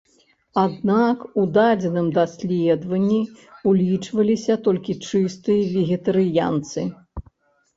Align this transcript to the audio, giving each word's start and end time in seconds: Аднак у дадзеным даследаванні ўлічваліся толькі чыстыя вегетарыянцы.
Аднак 0.61 1.17
у 1.41 1.43
дадзеным 1.57 2.07
даследаванні 2.15 3.19
ўлічваліся 3.73 4.53
толькі 4.69 4.97
чыстыя 5.07 5.61
вегетарыянцы. 5.75 6.89